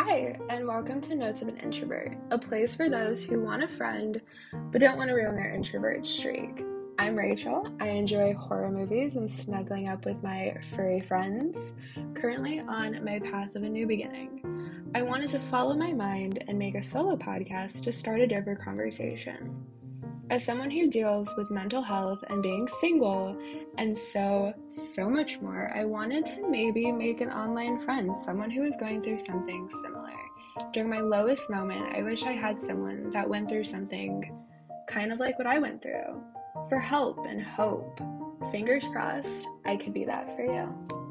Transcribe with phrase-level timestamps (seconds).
[0.00, 3.68] Hi, and welcome to Notes of an Introvert, a place for those who want a
[3.68, 4.20] friend
[4.70, 6.62] but don't want to ruin their introvert streak.
[7.00, 7.66] I'm Rachel.
[7.80, 11.74] I enjoy horror movies and snuggling up with my furry friends,
[12.14, 14.92] currently on my path of a new beginning.
[14.94, 18.62] I wanted to follow my mind and make a solo podcast to start a different
[18.62, 19.66] conversation.
[20.30, 23.34] As someone who deals with mental health and being single
[23.78, 28.62] and so, so much more, I wanted to maybe make an online friend, someone who
[28.64, 30.12] is going through something similar.
[30.74, 34.30] During my lowest moment, I wish I had someone that went through something
[34.86, 36.22] kind of like what I went through
[36.68, 37.98] for help and hope.
[38.50, 41.07] Fingers crossed, I could be that for you.